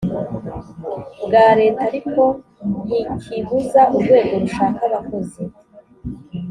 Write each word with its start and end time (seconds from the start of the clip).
bwa 1.25 1.47
leta 1.59 1.81
ariko 1.89 2.21
ntikibuza 2.87 3.81
urwego 3.95 4.33
rushaka 4.43 4.79
abakozi 4.87 5.41